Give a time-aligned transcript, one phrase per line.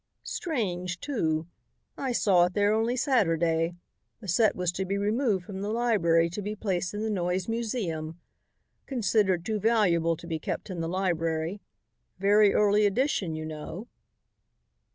[0.23, 1.47] "Strange, too.
[1.95, 3.75] I saw it there only Saturday.
[4.19, 7.47] The set was to be removed from the library to be placed in the Noyes
[7.47, 8.19] museum.
[8.87, 11.61] Considered too valuable to be kept in the library.
[12.17, 13.89] Very early edition, you know.